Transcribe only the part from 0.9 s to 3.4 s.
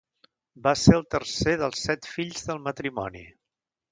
el tercer dels set fills del matrimoni.